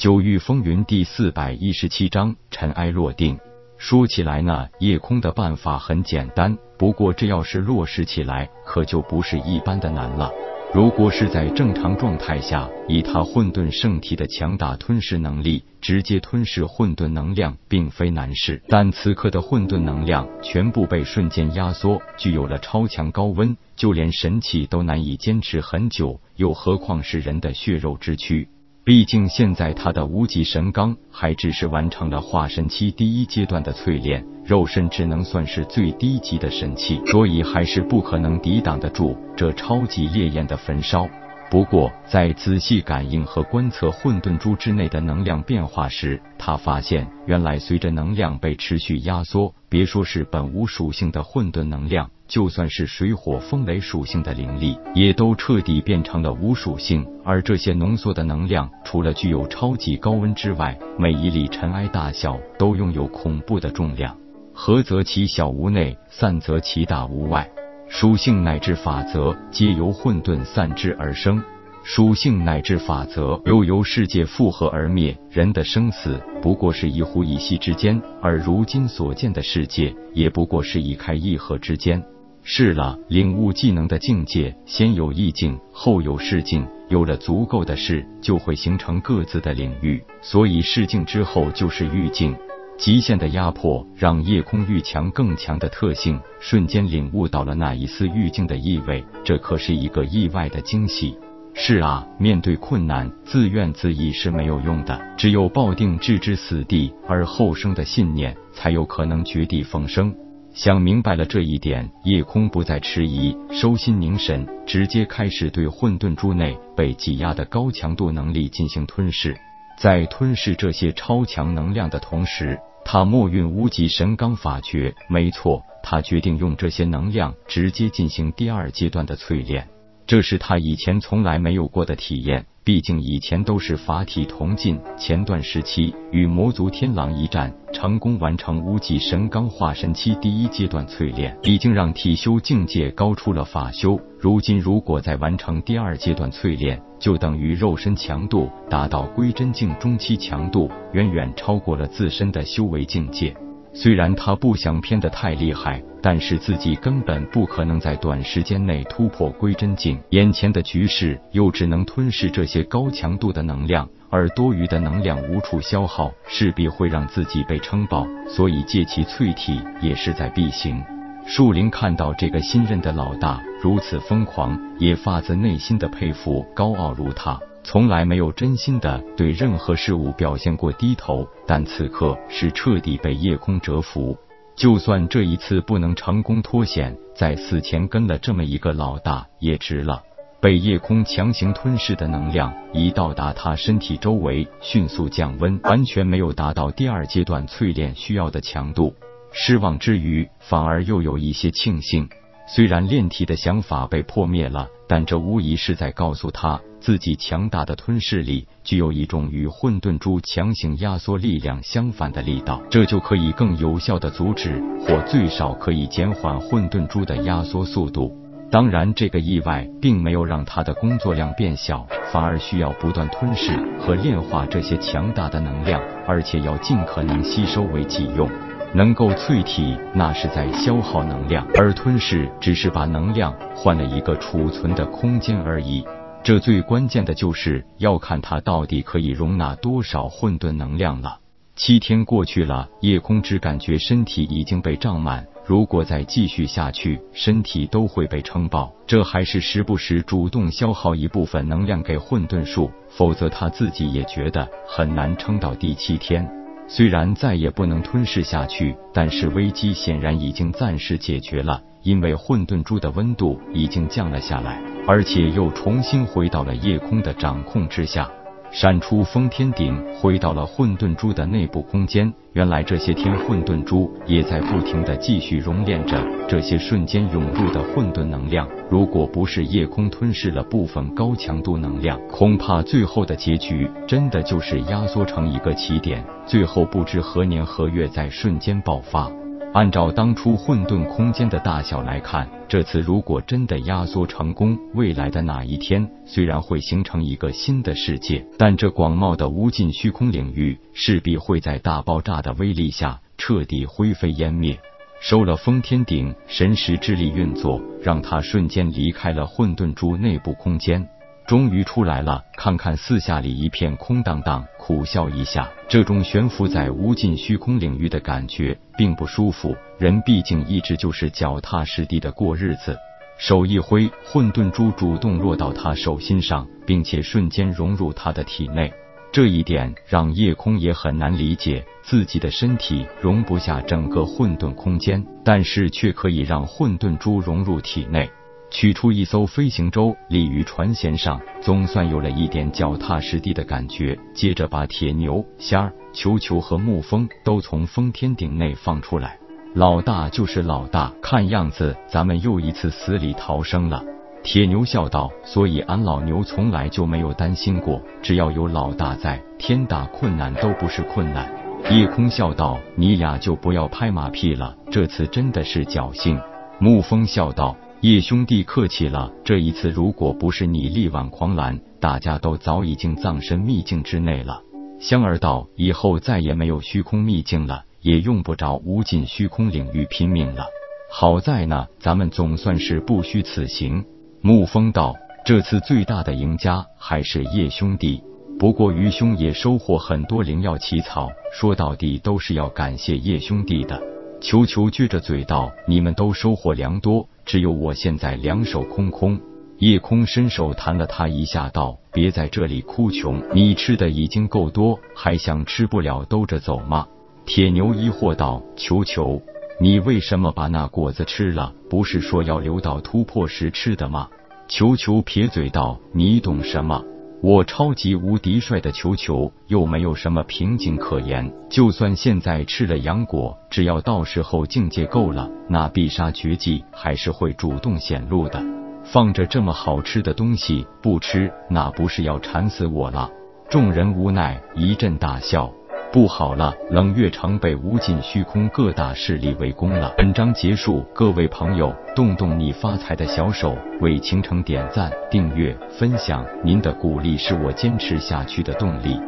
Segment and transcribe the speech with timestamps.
[0.00, 3.38] 九域风云第四百一十七章尘埃落定。
[3.76, 10.32] 说起来呢，夜空的办法很简单，不过这要是落实起来，可就不是一般的难了。
[10.72, 18.62] 如果是在正常状态下，以他混沌圣体的强大吞噬能力，直接吞噬混沌能量，并非难事。
[18.68, 28.48] 但此刻的混沌能量全部被瞬间压缩，具有了超强高温，就连神器都难以坚持很久，又何况是人的血肉之躯？
[28.82, 41.06] 毕竟现在他的无极神罡还只是完成了化神期第一阶段的淬炼，肉身只能算是最低级的神器，所以还是不可能抵挡得住这超级烈焰的焚烧。
[41.50, 57.04] 不过，在仔细感应和观测混沌珠之内的能量变化时，他发现，原来随着能量被持续压缩，别说是本无属性的混沌能量，就算是水火风雷属性的灵力，也都彻底变成了无属性。
[57.24, 64.16] 而这些浓缩的能量，除了具有超级高温之外，每一粒尘埃大小都拥有恐怖的重量。
[64.54, 67.50] 合则其小无内，散则其大无外。
[67.88, 71.42] 属性乃至法则，皆由混沌散之而生；
[71.82, 75.18] 属性乃至法则，又由世界复合而灭。
[75.30, 82.00] 人的生死不过是一呼一吸之间，而如今所见的世界，也不过是一开一合之间。
[82.42, 86.66] 是了，领悟技能的境界，先有意境，后有视境。
[86.88, 90.02] 有了足够的视，就会形成各自的领域。
[90.20, 92.34] 所以视境之后就是域境。
[92.76, 101.16] 极限的压迫让夜空愈强更强的特性瞬间领悟到了那一丝预境的意味，这可是一个意外的惊喜。
[101.54, 110.12] 是啊，面对困难，自怨自艾是没有用的，只有抱定置之死地而后生的信念，才有可能绝地逢生。
[110.52, 119.36] 想明白了这一点，夜空不再迟疑，收心凝神，直接开始对混沌珠内被挤压的高强度能力进行吞噬。
[119.78, 129.68] 在吞噬这些超强能量的同时，他默运无极神罡法诀，没错，他决定用这些能量直接进行第二阶段的淬炼，
[130.06, 132.44] 这是他以前从来没有过的体验。
[132.62, 143.98] 毕竟以前都是法体同进，前段时期与魔族天狼一战，成功完成无极神罡化神期第一阶段淬炼，已经让体修境界高出了法修。
[144.18, 153.34] 如今如果再完成第二阶段淬炼，就等于肉身强度达到归真境中期强度，远远超过了自身的修为境界。
[153.72, 159.98] 虽然他不想偏得太厉害，但是自己根本不可能在短时间内突破归真境。
[160.10, 168.06] 眼前的局势又只能吞噬这些高强度的能量，而多余的能量无处消耗，势必会让自己被撑爆。
[168.28, 170.82] 所以借其淬体也势在必行。
[171.26, 177.38] 树林看到这个新任的老大如此疯狂，也发自内心的佩服高傲如他。
[177.62, 184.16] 从来没有真心的对任何事物表现过低头，但此刻是彻底被夜空折服。
[184.56, 190.02] 就算这一次不能成功脱险，在死前跟了这么一个老大也值了。
[190.40, 198.94] 被夜空强行吞噬的能量已到达他身体周围，迅速降温，完全没有达到第二阶段淬炼需要的强度。
[199.32, 202.08] 失望之余，反而又有一些庆幸。
[202.52, 206.60] 虽然炼体的想法被破灭了，但这无疑是在告诉他。
[206.80, 218.16] 自己强大的吞噬力具有一种与混沌珠强行压缩力量相反的力道，这就可以更有效的阻止或最少可以减缓混沌珠的压缩速度。
[218.50, 228.28] 当然，这个意外并没有让他的工作量变小，反而需要不断吞噬和炼化这些强大的能量，而且要尽可能吸收为己用。
[228.72, 235.84] 能够淬体，那是在消耗能量，而吞噬只是把能量换了一个储存的空间而已。
[236.22, 241.18] 这最关键的就是要看它到底可以容纳多少混沌能量了。
[241.56, 248.72] 七天过去了，夜空只感觉身体已经被胀满，如果再继续下去，身体都会被撑爆。
[248.86, 256.39] 这还是时不时主动消耗一部分能量给混沌树，否则他自己也觉得很难撑到第七天。
[256.72, 261.60] 虽然再也不能吞噬下去，但是危机显然已经暂时解决了。
[261.82, 268.08] 因为混沌珠的温度已经降了下来，而且又重新回到了夜空的掌控之下。
[268.52, 272.12] 闪出封天顶，回到了混沌珠的内部空间。
[272.32, 278.48] 原来这些天混沌珠也在不停的继续熔炼着这些瞬间涌入的混沌能量。
[278.68, 289.10] 如果不是夜空吞噬了部分高强度能量，恐怕最后的结局真的就是压缩成一个起点，最后不知何年何月在瞬间爆发。
[289.52, 304.56] 按照当初混沌空间的大小来看，这次如果真的压缩成功，未来的哪一天虽然会形成一个新的世界，但这广袤的无尽虚空领域势必会在大爆炸的威力下彻底灰飞烟灭。
[305.00, 310.86] 收了封天顶神识之力运作，让他瞬间离开了混沌珠内部空间。
[311.30, 315.48] 终于出来了，看看四下里一片空荡荡，苦笑一下。
[315.68, 319.56] 这种悬浮在无尽虚空领域的感觉并不舒服。
[319.78, 322.76] 人毕竟一直就是脚踏实地的过日子。
[323.16, 328.72] 手一挥，混沌珠主动落到他手心上，并且瞬间融入他的体内。
[329.12, 338.10] 这一点让夜空也很难理解，自己的身体容不下整个混沌空间，但是却可以让混沌珠融入体内。
[338.50, 343.96] 取出一艘飞行舟，立于船舷上，总算有了一点脚踏实地的感觉。
[344.12, 349.16] 接着把铁牛、仙儿、球球和沐风都从封天顶内放出来。
[349.54, 353.82] 老大就是老大，看样子咱们又一次死里逃生了。
[354.22, 361.32] 铁牛笑道：“所以俺老牛从来就没有担心过，只要有老大在，天大困难都不是困难。”
[361.70, 366.20] 夜空笑道：“你俩就不要拍马屁了，这次真的是侥幸。”
[366.60, 367.56] 沐风笑道。
[367.82, 374.42] 叶兄弟客气了，这一次如果不是你力挽狂澜，大家都早已经葬身秘境之内了。
[374.78, 380.44] 香儿道：“以后再也没有虚空秘境了，也用不着无尽虚空领域拼命了。
[380.92, 383.82] 好在呢，咱们总算是不虚此行。”
[384.22, 384.94] 沐风道
[385.24, 388.02] ：“这次最大的赢家还是叶兄弟，
[388.38, 393.82] 不过余兄也收获很多灵药奇草，说到底都是要感谢叶兄弟的。”
[394.20, 399.20] 球球撅着嘴道：“你们都收获良多。”只有我现在两手空空。
[399.58, 406.86] 夜空伸手弹了他一下，道：“别在这里哭穷，你吃的已经够多，还想吃不了兜着走吗？”
[407.26, 409.20] 铁牛疑惑道：“球球，
[409.60, 411.52] 你为什么把那果子吃了？
[411.68, 414.08] 不是说要留到突破时吃的吗？”
[414.48, 416.82] 球球撇嘴道：“你懂什么？”
[417.22, 421.30] 我超级无敌帅的球球，又没有什么瓶颈可言。
[421.50, 428.42] 就算现在吃了杨果，只要到时候境界够了，那必杀绝技还是会主动显露的。
[428.82, 433.10] 放着这么好吃的东西不吃，那不是要馋死我了？
[433.50, 435.52] 众人无奈，一阵大笑。
[435.92, 439.92] 不好了，冷月城被无尽虚空各大势力围攻了。
[439.96, 449.00] 本章结束，各位朋友，动动你发财的小手，为倾城点赞、订阅、分享，您的鼓励是我坚持下去的动力。